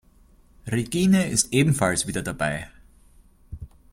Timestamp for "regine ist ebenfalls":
0.65-2.07